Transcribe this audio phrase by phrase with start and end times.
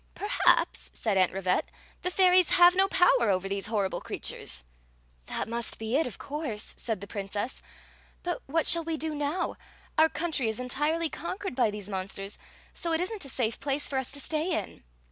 [0.15, 1.69] "Perhaps," said Aunt Rivette,"
[2.01, 4.63] the fairies have no power over these horrible creatures."
[5.27, 7.61] "That must be it, of course," said the princess."
[8.23, 9.57] But what shall we do now?
[9.99, 12.39] Our country is en tirely conquered by diese numsters;
[12.73, 14.83] so it is n't a safe place for us to stay in."